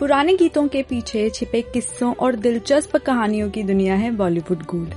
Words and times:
पुराने 0.00 0.34
गीतों 0.34 0.66
के 0.68 0.82
पीछे 0.82 1.28
छिपे 1.30 1.60
किस्सों 1.62 2.12
और 2.14 2.36
दिलचस्प 2.36 2.96
कहानियों 2.96 3.48
की 3.50 3.62
दुनिया 3.62 3.94
है 3.94 4.10
बॉलीवुड 4.10 4.62
गोल्ड 4.62 4.94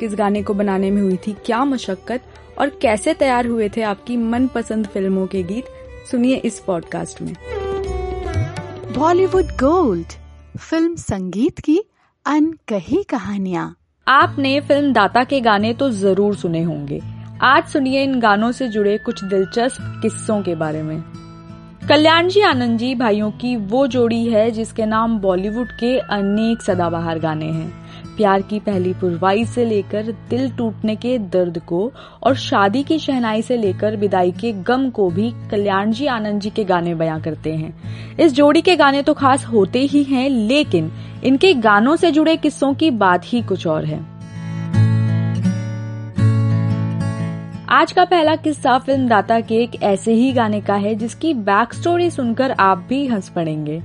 किस 0.00 0.14
गाने 0.14 0.42
को 0.42 0.54
बनाने 0.54 0.90
में 0.90 1.00
हुई 1.02 1.16
थी 1.16 1.32
क्या 1.46 1.64
मशक्कत 1.64 2.24
और 2.58 2.68
कैसे 2.82 3.14
तैयार 3.14 3.46
हुए 3.46 3.68
थे 3.68 3.82
आपकी 3.82 4.16
मनपसंद 4.16 4.86
फ़िल्मों 4.86 5.26
के 5.26 5.42
गीत? 5.42 5.64
सुनिए 6.10 6.36
इस 6.36 6.60
पॉडकास्ट 6.60 7.22
में। 7.22 7.34
बॉलीवुड 8.94 9.50
गोल्ड 9.62 10.12
फ़िल्म 10.60 10.94
संगीत 10.96 11.60
की 11.60 11.78
अनकही 12.26 13.02
कहानियाँ। 13.02 13.68
आपने 14.06 14.60
फ़िल्म 14.60 14.92
दाता 14.92 15.24
के 15.24 15.40
गाने 15.40 15.74
तो 15.74 15.90
ज़रूर 15.90 16.36
सुने 16.36 16.62
होंगे। 16.62 17.02
आज 17.42 17.68
सुनिए 17.68 18.02
इन 18.02 18.18
गानों 18.20 18.52
से 18.52 18.68
जुड़े 18.68 18.98
कुछ 18.98 19.24
दिलचस्प 19.24 20.00
किस्सों 20.02 20.42
के 20.42 20.54
बारे 20.54 20.82
में। 20.82 21.25
कल्याण 21.88 22.28
जी 22.28 22.40
आनंद 22.40 22.78
जी 22.78 22.94
भाइयों 22.94 23.30
की 23.30 23.54
वो 23.56 23.86
जोड़ी 23.86 24.24
है 24.26 24.50
जिसके 24.50 24.86
नाम 24.86 25.18
बॉलीवुड 25.18 25.68
के 25.70 25.98
अनेक 25.98 26.62
सदाबहार 26.62 27.18
गाने 27.18 27.46
हैं। 27.46 27.68
प्यार 28.16 28.42
की 28.42 28.58
पहली 28.60 28.92
पुरवाई 28.92 29.44
से 29.44 29.64
लेकर 29.64 30.10
दिल 30.30 30.50
टूटने 30.50 30.96
के 30.96 31.18
दर्द 31.18 31.58
को 31.58 31.92
और 32.22 32.34
शादी 32.34 32.82
की 32.82 32.98
शहनाई 32.98 33.42
से 33.42 33.56
लेकर 33.56 33.96
विदाई 33.96 34.32
के 34.32 34.52
गम 34.52 34.90
को 34.90 35.08
भी 35.10 35.30
कल्याण 35.50 35.92
जी 35.92 36.06
आनंद 36.06 36.40
जी 36.40 36.50
के 36.50 36.64
गाने 36.64 36.94
बयां 36.94 37.20
करते 37.20 37.54
हैं। 37.54 38.16
इस 38.16 38.32
जोड़ी 38.32 38.62
के 38.62 38.76
गाने 38.76 39.02
तो 39.02 39.14
खास 39.14 39.46
होते 39.46 39.78
ही 39.78 40.02
हैं, 40.02 40.28
लेकिन 40.30 40.92
इनके 41.24 41.54
गानों 41.54 41.96
से 41.96 42.10
जुड़े 42.10 42.36
किस्सों 42.36 42.74
की 42.74 42.90
बात 42.90 43.22
ही 43.24 43.42
कुछ 43.42 43.66
और 43.66 43.84
है। 43.84 44.15
आज 47.68 47.92
का 47.92 48.04
पहला 48.04 48.34
किस्सा 48.36 48.76
फ़िल्म 48.78 49.08
दाता 49.08 49.38
के 49.40 49.54
एक 49.54 49.74
ऐसे 49.82 50.12
ही 50.12 50.32
गाने 50.32 50.60
का 50.60 50.74
है 50.74 50.94
जिसकी 50.94 51.32
बैक 51.34 51.72
स्टोरी 51.74 52.10
सुनकर 52.10 52.50
आप 52.50 52.84
भी 52.88 53.06
हंस 53.06 53.28
पड़ेंगे। 53.28 53.80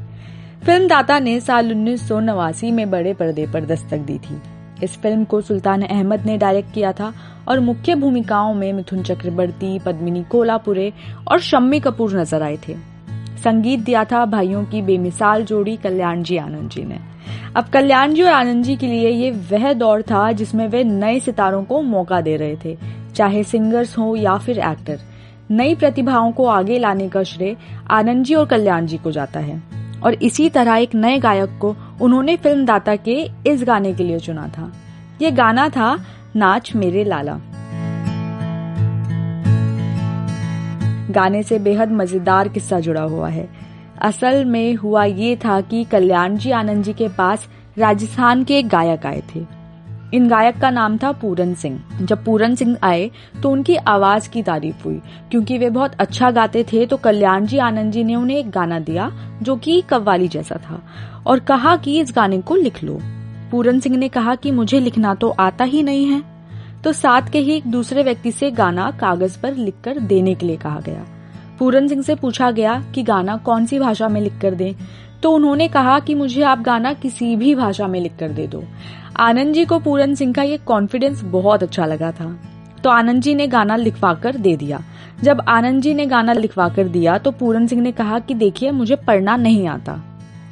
फ़िल्म 0.66 0.88
दाता 0.88 1.18
ने 1.20 1.40
साल 1.40 1.72
उन्नीस 1.72 2.08
सौ 2.08 2.20
नवासी 2.20 2.72
में 2.72 2.92
बड़े 2.92 3.14
पर्दे 3.14 3.48
पर 3.48 3.66
दस्तक 3.66 3.98
दी 3.98 4.18
थी। 4.18 4.40
इस 4.84 4.98
फ़िल्म 4.98 5.26
को 5.26 5.42
सुल्तान 5.42 5.82
अहमद 5.82 6.26
ने 6.26 6.38
डायरेक्ट 6.38 6.74
किया 6.74 6.92
था 6.92 7.12
और 7.48 7.60
मुख्य 7.60 7.96
भूमिकाओं 7.96 8.54
में 8.54 8.72
मिथुन 8.74 9.04
चक्रवर्ती, 9.04 9.80
पद्मिनी 9.80 10.24
कोलापुरे 10.24 10.92
और 11.28 11.40
शम्मी 11.40 11.80
कपूर 11.80 12.20
नज़र 12.20 12.44
आए 12.44 12.58
थे। 12.68 12.76
संगीत 13.44 13.80
दिया 13.80 14.04
था 14.04 14.26
भाइयों 14.28 14.64
की 14.66 14.82
बेमिसाल 14.82 15.46
जोड़ी 15.46 15.78
कल्याण 15.78 16.24
जी 16.24 16.38
आनंद 16.38 16.70
जी 16.70 16.84
ने। 16.84 17.00
अब 17.56 17.70
कल्याण 17.70 18.14
जी 18.14 18.22
और 18.22 18.32
आनंद 18.32 18.64
जी 18.64 18.76
के 18.76 18.88
लिए 18.88 19.10
ये 19.10 19.32
वह 19.52 19.72
दौर 19.74 20.02
था 20.02 20.32
जिसमें 20.32 20.68
वे 20.68 20.84
नए 20.84 21.20
सितारों 21.20 21.64
को 21.64 21.82
मौका 21.82 22.22
दे 22.22 22.38
रहे 22.38 22.56
थे। 22.66 23.01
चाहे 23.22 23.44
सिंगर्स 23.44 23.98
हो 23.98 24.16
या 24.16 24.38
फिर 24.38 24.60
एक्टर, 24.60 25.00
नई 25.52 25.76
प्रतिभाओं 25.76 26.32
को 26.32 26.46
आगे 26.46 26.78
लाने 26.80 27.10
का 27.10 27.24
श्रेय 27.24 27.56
आनंद 27.92 28.24
जी 28.26 28.36
और 28.36 28.46
कल्याण 28.46 28.86
जी 28.86 28.98
को 28.98 29.12
जाता 29.12 29.40
है। 29.40 29.62
और 30.04 30.14
इसी 30.14 30.50
तरह 30.50 30.76
एक 30.76 30.96
नए 30.96 31.20
गायक 31.20 31.58
को 31.62 31.76
उन्होंने 32.02 32.38
फ़िल्म 32.38 32.66
दाता 32.66 32.96
के 32.96 33.30
इस 33.48 33.64
गाने 33.64 33.94
के 33.94 34.04
लिए 34.04 34.20
चुना 34.20 34.48
था। 34.48 34.72
ये 35.22 35.32
गाना 35.32 35.70
था 35.70 35.94
नाच 36.36 36.76
मेरे 36.76 37.04
लाला। 37.04 37.38
गाने 41.12 41.44
से 41.44 41.60
बेहद 41.60 41.92
मज़ेदार 41.92 42.48
किस्सा 42.48 42.80
जुड़ा 42.80 43.02
हुआ 43.02 43.30
है। 43.30 43.50
असल 44.02 44.46
में 44.46 44.76
हुआ 44.76 45.04
ये 45.04 45.36
था 45.36 45.62
कि 45.62 45.84
कल्याण 45.84 46.38
जी 46.38 46.52
आनंद 46.52 46.84
जी 46.84 46.94
के 46.94 47.08
पास 47.08 47.48
राजस्थान 47.78 48.44
के 48.44 48.60
एक 48.60 48.68
गायक 48.68 49.06
आए 49.06 49.24
थे। 49.36 49.61
इन 50.14 50.28
गायक 50.28 50.60
का 50.60 50.70
नाम 50.70 50.98
था 50.98 51.12
पूरन 51.12 51.54
सिंह। 51.54 51.80
जब 52.02 52.24
पूरन 52.26 52.56
सिंह 52.56 52.78
आए 52.84 53.10
तो 53.44 53.50
उनकी 53.50 53.76
आवाज़ 53.76 54.30
की 54.30 54.44
तारीफ़ 54.44 54.84
हुई। 54.86 55.00
क्योंकि 55.32 55.58
वे 55.58 55.70
बहुत 55.70 55.96
अच्छा 55.96 56.32
गाते 56.32 56.64
थे 56.64 56.86
तो 56.86 56.98
कल्याण 56.98 57.46
जी, 57.46 57.58
आनंद 57.58 57.92
जी 57.92 58.04
ने 58.04 58.16
उन्हें 58.16 58.38
एक 58.38 58.50
गाना 58.50 58.80
दिया, 58.80 59.12
जो 59.44 59.56
कि 59.56 59.82
कव्वाली 59.82 60.28
जैसा 60.28 60.56
था, 60.56 60.82
और 61.26 61.40
कहा 61.40 61.76
कि 61.76 62.00
इस 62.00 62.14
गाने 62.16 62.42
को 62.42 62.56
लिख 62.56 62.84
लो। 62.84 63.00
पूरन 63.52 63.80
सिंह 63.80 63.98
ने 63.98 64.10
कहा 64.10 64.36
कि 64.36 64.52
मुझे 64.52 64.80
लिखना 64.80 65.14
तो 65.16 65.30
आता 65.30 65.66
ही 65.66 65.84
नहीं 65.84 66.06
है। 66.06 66.24
तो 66.84 66.92
साथ 66.92 67.22
के 67.22 67.40
ही 67.40 67.52
एक 67.52 67.68
दूसरे 67.68 68.04
व्यक्ति 68.04 68.32
से 68.32 68.52
गाना 68.52 68.92
कागज़ 68.92 69.40
पर 69.42 69.56
लिखकर 69.56 70.00
देने 70.00 70.36
के 70.36 70.46
लिए 70.46 70.58
कहा 70.58 70.80
गया। 70.80 71.06
पूरन 71.60 71.88
सिंह 71.88 72.02
से 72.02 72.16
पूछा 72.16 72.52
गया 72.52 72.84
कि 72.96 73.04
गाना 73.04 73.38
कौन 73.38 73.66
सी 73.66 73.80
भाषा 73.80 74.08
में 74.08 74.22
लिख 74.22 74.40
कर 74.42 74.54
दें 74.54 74.74
तो 75.24 75.32
उन्होंने 75.32 75.68
कहा 75.68 76.00
कि 76.00 76.16
मुझे 76.16 76.42
आप 76.42 76.62
गाना 76.62 76.94
किसी 76.94 77.36
भी 77.36 77.54
भाषा 77.56 77.88
में 77.88 78.00
लिख 78.00 78.16
कर 78.20 78.30
दे 78.30 78.48
दो। 78.48 78.64
आनंद 79.22 79.54
जी 79.54 79.66
को 79.66 79.80
पूरन 79.80 80.16
सिंह 80.16 80.34
का 80.34 80.44
ये 80.44 80.58
कॉन्फिडेंस 80.58 81.22
बहुत 81.24 81.64
अच्छा 81.64 81.86
लगा 81.86 82.12
था। 82.12 82.40
तो 82.84 82.90
आनंद 82.90 83.22
जी 83.22 83.36
ने 83.36 83.48
गाना 83.48 83.76
लिखवा 83.76 84.14
कर 84.14 84.36
दे 84.36 84.56
दिया। 84.56 84.82
जब 85.24 85.42
आनंद 85.48 85.82
जी 85.82 85.94
ने 85.94 86.06
गाना 86.06 86.34
लिखवा 86.34 86.70
कर 86.70 86.88
दिया 86.88 87.18
तो 87.18 87.32
पूरन 87.32 87.68
सिंह 87.68 87.82
ने 87.82 87.92
कहा 87.92 88.20
कि 88.20 88.34
देखिए, 88.34 88.72
मुझे 88.72 88.96
पढ़ना 88.96 89.36
नहीं 89.36 89.68
आता। 89.68 90.00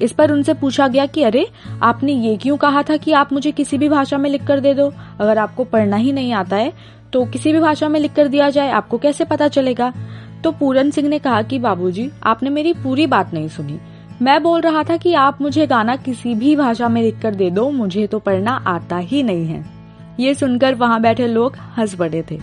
इस 0.01 0.11
पर 0.11 0.31
उनसे 0.31 0.53
पूछा 0.53 0.87
गया 0.87 1.05
कि, 1.05 1.23
अरे, 1.23 1.47
आपने 1.83 2.11
ये 2.11 2.37
क्यों 2.37 2.57
कहा 2.57 2.83
था 2.83 2.97
कि 2.97 3.13
आप 3.13 3.33
मुझे 3.33 3.51
किसी 3.51 3.77
भी 3.77 3.89
भाषा 3.89 4.17
में 4.17 4.29
लिख 4.29 4.47
कर 4.47 4.59
दे 4.59 4.73
दो? 4.73 4.93
अगर 5.19 5.37
आपको 5.37 5.63
पढ़ना 5.63 5.95
ही 5.95 6.11
नहीं 6.11 6.33
आता 6.33 6.55
है 6.55 6.73
तो 7.13 7.25
किसी 7.25 7.53
भी 7.53 7.59
भाषा 7.59 7.89
में 7.89 7.99
लिख 7.99 8.13
कर 8.13 8.27
दिया 8.27 8.49
जाए, 8.49 8.69
आपको 8.69 8.97
कैसे 8.97 9.25
पता 9.25 9.47
चलेगा? 9.47 9.93
तो 10.43 10.51
पूरन 10.51 10.91
सिंह 10.91 11.09
ने 11.09 11.19
कहा 11.19 11.41
कि, 11.41 11.59
बाबूजी, 11.59 12.11
आपने 12.23 12.49
मेरी 12.49 12.73
पूरी 12.73 13.07
बात 13.07 13.33
नहीं 13.33 13.47
सुनी। 13.47 13.79
मैं 14.21 14.41
बोल 14.43 14.61
रहा 14.61 14.83
था 14.83 14.95
कि 14.97 15.13
आप 15.13 15.41
मुझे 15.41 15.65
गाना 15.67 15.95
किसी 15.95 16.33
भी 16.35 16.55
भाषा 16.55 16.87
में 16.89 17.01
लिखकर 17.01 17.35
दे 17.35 17.49
दो, 17.49 17.69
मुझे 17.71 18.05
तो 18.07 18.19
पढ़ना 18.19 18.51
आता 18.67 18.97
ही 18.97 19.21
नहीं 19.23 19.45
है। 19.47 19.63
ये 20.19 20.33
सुनकर 20.33 20.75
वहाँ 20.75 21.01
बैठे 21.01 21.27
लोग 21.27 21.55
हंस 21.77 21.93
पड़े 21.95 22.23
थे। 22.31 22.39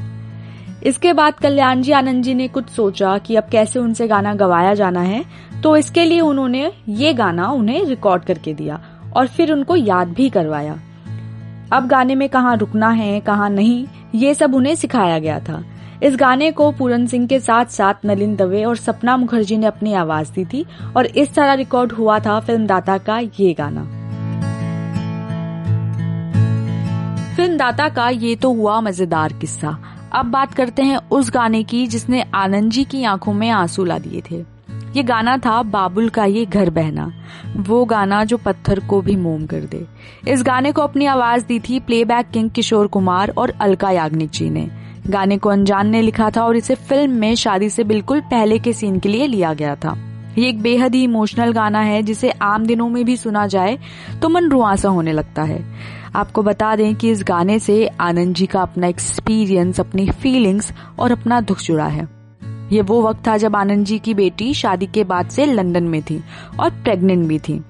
इसके 0.87 1.13
बाद 1.13 1.35
कल्याण 1.35 1.83
जी, 1.83 1.93
आनंद 1.93 2.25
जी 2.25 2.35
ने 2.35 2.49
कुछ 2.49 2.69
सोचा 2.69 3.17
कि 3.19 3.37
अब 3.37 3.49
कैसे 3.53 3.79
उनसे 3.79 4.09
गाना 4.09 4.35
गवाया 4.35 4.75
जाना 4.75 5.01
है 5.01 5.25
तो 5.63 5.77
इसके 5.77 6.05
लिए 6.05 6.21
उन्होंने 6.21 6.71
ये 6.89 7.13
गाना 7.15 7.49
उन्हें 7.51 7.85
रिकॉर्ड 7.85 8.25
करके 8.25 8.55
दिया 8.55 8.81
और 9.17 9.27
फिर 9.27 9.53
उनको 9.53 9.77
याद 9.77 10.09
भी 10.09 10.29
करवाया। 10.31 10.79
अब 11.73 11.87
गाने 11.89 12.15
में 12.15 12.29
कहाँ 12.29 12.57
रुकना 12.57 12.91
है, 12.91 13.21
कहाँ 13.21 13.51
नहीं, 13.51 13.87
ये 14.15 14.35
सब 14.35 14.55
उन्हें 14.55 14.75
सिखाया 14.75 15.19
गया 15.19 15.39
था। 15.41 15.63
इस 16.03 16.17
गाने 16.17 16.51
को 16.53 16.71
पूरन 16.73 17.07
सिंह 17.07 17.27
के 17.27 17.39
साथ 17.41 17.67
साथ 17.67 18.05
नलिन 18.05 18.35
दवे 18.37 18.65
और 18.65 18.77
सपना 18.77 19.17
मुखर्जी 19.17 19.57
ने 19.57 19.67
अपनी 19.67 19.93
आवाज़ 19.95 20.33
दी 20.33 20.45
थी 20.45 20.65
और 20.97 21.07
इस 21.07 21.35
तरह 21.35 21.53
रिकॉर्ड 21.55 21.93
हुआ 21.93 22.19
था 22.19 22.39
फ़िल्म 22.41 22.67
दाता 22.67 22.99
का 22.99 23.19
ये 23.19 23.53
गाना। 23.53 23.85
फ़िल्म 27.37 27.57
दाता 27.57 27.89
का 27.89 28.09
ये 28.09 28.35
तो 28.37 28.53
हुआ 28.53 28.81
मज़ेदार 28.81 29.33
किस्सा। 29.33 29.77
अब 30.13 30.27
बात 30.27 30.55
करते 30.55 30.83
हैं 30.83 30.99
उस 31.11 31.31
गाने 31.31 31.63
की 31.63 31.87
जिसने 31.87 32.25
आनंद 32.35 32.71
जी 32.73 32.85
की 32.85 33.03
आँखों 33.05 33.33
में 33.33 33.49
आँसू 33.51 33.85
ला 33.85 33.99
दिए 33.99 34.23
थे। 34.31 34.45
ये 34.97 35.03
गाना 35.03 35.37
था 35.39 35.63
बाबुल 35.63 36.09
का 36.09 36.25
ये 36.25 36.45
घर 36.47 36.71
बहना। 36.71 37.13
वो 37.59 37.85
गाना 37.85 38.25
जो 38.25 38.37
पत्थर 38.37 38.81
को 38.81 39.01
भी 39.01 39.17
मोम 39.17 39.47
कर 39.47 39.61
दे। 39.61 39.85
इस 40.29 40.43
गाने 40.43 40.73
को 40.73 40.83
अपनी 40.83 41.07
आवाज़ 41.07 41.45
दी 41.47 41.59
थी 41.61 41.81
प्लेबैक 41.81 42.31
किंग 42.31 42.51
किशोर 42.51 42.87
कुमार 42.87 43.33
और 43.39 43.51
अलका 43.61 43.91
याग्निक 43.91 44.31
जी 44.31 44.51
ने। 44.51 44.69
गाने 45.11 45.39
को 45.39 45.49
अनजान 45.49 45.89
ने 45.89 46.03
लिखा 46.03 46.31
था 46.31 46.45
और 46.45 46.57
इसे 46.57 46.75
फ़िल्म 46.75 47.11
में 47.11 47.35
शादी 47.35 47.69
से 47.71 47.85
बिल्कुल 47.85 48.21
पहले 48.21 48.59
के 48.59 48.73
सीन 48.73 48.99
के 48.99 49.09
लिए 49.09 49.27
लिया 49.27 49.53
गया 49.55 49.75
था। 49.75 49.97
ये 50.39 50.49
एक 50.49 50.61
बेहद 50.63 50.95
ही 50.95 51.03
इमोशनल 51.05 51.53
गाना 51.53 51.81
है, 51.81 52.03
जिसे 52.03 52.31
आम 52.31 52.67
दिनों 52.67 52.89
में 52.89 53.05
भी 53.05 53.17
सुना 53.17 53.47
जाए 53.47 53.79
तो 54.23 54.29
मन 54.29 54.49
रुआसा 54.49 54.89
होने 54.89 55.13
लगता 55.13 55.43
है। 55.43 55.65
आपको 56.15 56.43
बता 56.43 56.75
दें 56.77 56.95
कि 56.95 57.11
इस 57.11 57.23
गाने 57.29 57.59
से 57.59 57.87
आनंद 58.01 58.35
जी 58.35 58.47
का 58.47 58.61
अपना 58.61 58.87
एक्सपीरियंस 58.87 59.81
अपनी 59.81 60.09
फीलिंग्स 60.13 60.73
और 60.99 61.13
अपना 61.13 61.41
दुख 61.41 61.61
जुड़ा 61.61 61.87
है। 61.87 62.09
ये 62.73 62.83
वो 62.83 63.03
वक्त 63.03 63.27
था 63.27 63.37
जब 63.37 63.57
आनंद 63.57 63.87
जी 63.87 63.99
की 63.99 64.15
बेटी 64.15 64.53
शादी 64.55 64.87
के 64.87 65.05
बाद 65.05 65.29
से 65.29 65.47
लंदन 65.47 65.85
में 65.85 66.03
थी 66.03 66.23
और 66.61 66.71
प्रेग्नेंट 66.71 67.27
भी 67.29 67.39
थी। 67.39 67.61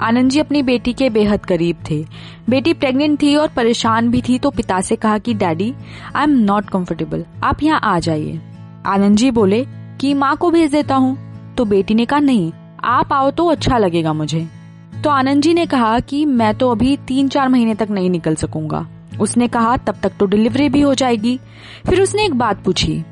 आनंद 0.00 0.30
जी 0.30 0.40
अपनी 0.40 0.62
बेटी 0.62 0.92
के 0.92 1.10
बेहद 1.10 1.46
करीब 1.46 1.76
थे। 1.90 2.06
बेटी 2.50 2.72
प्रेग्नेंट 2.72 3.22
थी 3.22 3.36
और 3.36 3.48
परेशान 3.48 4.08
भी 4.08 4.22
थी 4.28 4.38
तो 4.38 4.50
पिता 4.50 4.80
से 4.80 4.96
कहा 4.96 5.18
कि 5.18 5.34
daddy 5.34 5.74
I 6.16 6.24
am 6.24 6.30
not 6.30 6.70
comfortable 6.70 7.24
आप 7.44 7.62
यहाँ 7.62 7.80
आ 7.84 7.98
जाइए. 7.98 8.40
आनंद 8.86 9.16
जी 9.16 9.30
बोले, 9.30 9.66
कि 10.00 10.14
माँ 10.14 10.36
को 10.36 10.50
भेज 10.50 10.70
देता 10.70 10.94
हूँ? 10.94 11.18
तो 11.54 11.64
बेटी 11.64 11.94
ने 11.94 12.04
कहा, 12.04 12.20
नहीं, 12.20 12.52
आप 12.84 13.12
आओ 13.12 13.30
तो 13.30 13.46
अच्छा 13.46 13.78
लगेगा 13.78 14.12
मुझे. 14.12 14.48
तो 15.04 15.10
आनंद 15.10 15.42
जी 15.42 15.54
ने 15.54 15.66
कहा 15.66 16.00
कि, 16.00 16.24
मैं 16.24 16.54
तो 16.54 16.70
अभी 16.70 16.96
तीन 16.96 17.28
चार 17.28 17.48
महीने 17.48 17.74
तक 17.74 17.88
नहीं 17.90 18.10
निकल 18.10 18.34
सकूँगा. 18.34 18.86
उसने 19.20 19.48
कहा, 19.48 19.76
तब 19.76 19.94
तक 20.02 20.12
तो 20.20 20.26
डिलीवरी 20.26 20.68
भी 20.68 20.80
हो 20.80 20.94
जाएगी. 20.94 21.40
फिर 21.86 22.02
उसने 22.02 22.24
एक 22.24 22.34
बात 22.34 22.64
पूछी 22.64 23.04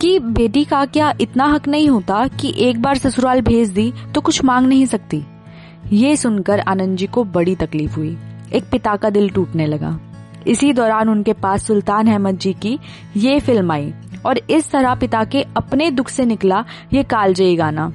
कि, 0.00 0.18
बेटी 0.18 0.64
का 0.64 0.84
क्या 0.84 1.14
इतना 1.20 1.44
हक 1.44 1.68
नहीं 1.68 1.88
होता 1.88 2.26
कि 2.26 2.54
एक 2.56 2.82
बार 2.82 2.96
ससुराल 2.96 3.40
भेज 3.40 3.68
दी 3.68 3.92
तो 4.14 4.20
कुछ 4.20 4.44
मांग 4.44 4.66
नहीं 4.66 4.86
सकती? 4.86 5.22
ये 5.90 6.16
सुनकर 6.16 6.60
आनंद 6.60 6.96
जी 6.96 7.06
को 7.06 7.24
बड़ी 7.24 7.54
तकलीफ़ 7.54 7.96
हुई। 7.96 8.16
एक 8.52 8.64
पिता 8.70 8.96
का 8.96 9.10
दिल 9.10 9.28
टूटने 9.30 9.66
लगा। 9.66 9.98
इसी 10.46 10.72
दौरान 10.72 11.08
उनके 11.08 11.32
पास 11.32 11.66
सुल्तान 11.66 12.06
अहमद 12.06 12.38
जी 12.38 12.52
की 12.52 12.78
ये 13.16 13.38
फ़िल्म 13.40 13.72
आई 13.72 13.92
और 14.26 14.38
इस 14.50 14.70
तरह 14.70 14.94
पिता 14.94 15.24
के 15.24 15.42
अपने 15.56 15.90
दुख 15.90 16.08
से 16.08 16.24
निकला 16.24 16.64
ये 16.92 17.02
कालजयी 17.02 17.56
गाना। 17.56 17.92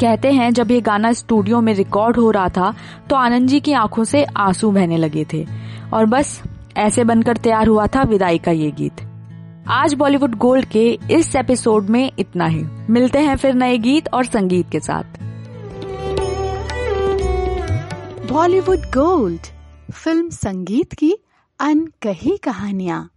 कहते 0.00 0.32
हैं, 0.32 0.52
जब 0.52 0.70
ये 0.70 0.80
गाना 0.80 1.12
स्टूडियो 1.12 1.60
में 1.60 1.72
रिकॉर्ड 1.74 2.16
हो 2.16 2.30
रहा 2.30 2.48
था 2.48 2.74
तो 3.10 3.16
आनंद 3.16 3.48
जी 3.48 3.60
की 3.60 3.72
आँखों 3.72 4.04
से 4.04 4.24
आँसू 4.36 4.70
बहने 4.70 4.96
लगे 4.96 5.26
थे 5.32 5.46
और 5.92 6.06
बस 6.06 6.42
ऐसे 6.76 7.04
बनकर 7.04 7.36
तैयार 7.36 7.66
हुआ 7.66 7.86
था 7.86 8.02
विदाई 8.02 8.38
का 8.38 8.50
ये 8.50 8.70
गीत। 8.70 9.00
आज 9.68 9.94
बॉलीवुड 9.94 10.34
गोल्ड 10.34 10.64
के 10.64 10.98
इस 11.10 11.34
एपिसोड 11.36 11.88
में 11.88 12.10
इतना 12.18 12.46
ही। 12.46 12.64
मिलते 12.90 13.18
हैं 13.18 13.36
फिर 13.36 13.54
नए 13.54 13.78
गीत 13.78 14.08
और 14.14 14.24
संगीत 14.24 14.70
के 14.70 14.80
साथ। 14.80 15.17
बॉलीवुड 18.28 18.78
गोल्ड 18.78 19.46
फ़िल्म 19.92 20.30
संगीत 20.30 20.92
की 20.92 21.18
अनकही 21.60 22.36
कहानियाँ। 22.36 23.08